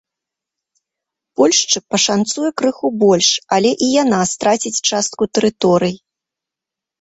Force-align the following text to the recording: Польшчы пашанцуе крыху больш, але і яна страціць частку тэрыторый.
Польшчы 1.41 1.77
пашанцуе 1.95 2.49
крыху 2.61 2.87
больш, 3.03 3.29
але 3.59 3.71
і 3.89 3.91
яна 4.03 4.19
страціць 4.33 4.75
частку 4.89 5.23
тэрыторый. 5.41 5.95